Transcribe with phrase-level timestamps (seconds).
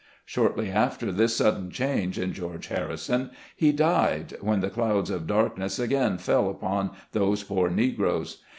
[0.25, 2.57] Shortly after this sudden change in Geo.
[2.67, 8.41] Harrison, he died, when the clouds of darkness again fell about those poor Negroes.